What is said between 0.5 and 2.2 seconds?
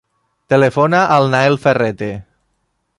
Telefona al Nael Ferrete.